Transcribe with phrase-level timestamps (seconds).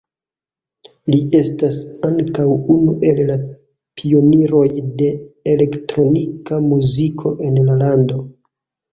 [1.13, 1.75] Li estas
[2.07, 3.35] ankaŭ unu el la
[4.01, 4.61] pioniroj
[5.01, 5.09] de
[5.53, 8.19] elektronika muziko en la lando.